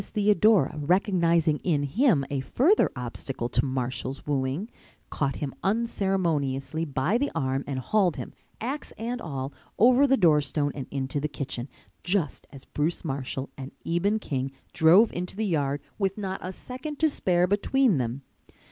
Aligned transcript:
Theodora 0.09 0.75
recognizing 0.79 1.57
in 1.59 1.83
him 1.83 2.25
a 2.31 2.39
further 2.39 2.89
obstacle 2.95 3.49
to 3.49 3.63
Marshall's 3.63 4.25
wooing, 4.25 4.67
caught 5.11 5.35
him 5.35 5.53
unceremoniously 5.61 6.85
by 6.85 7.19
the 7.19 7.29
arm 7.35 7.63
and 7.67 7.77
hauled 7.77 8.15
him, 8.15 8.33
axe 8.59 8.91
and 8.93 9.21
all, 9.21 9.53
over 9.77 10.07
the 10.07 10.17
doorstone 10.17 10.71
and 10.73 10.87
into 10.89 11.19
the 11.19 11.27
kitchen, 11.27 11.69
just 12.03 12.47
as 12.51 12.65
Bruce 12.65 13.05
Marshall 13.05 13.51
and 13.55 13.71
Eben 13.85 14.17
King 14.17 14.51
drove 14.73 15.13
into 15.13 15.35
the 15.35 15.45
yard 15.45 15.79
with 15.99 16.17
not 16.17 16.39
a 16.41 16.51
second 16.51 16.97
to 16.97 17.07
spare 17.07 17.45
between 17.45 17.97
them. 17.99 18.23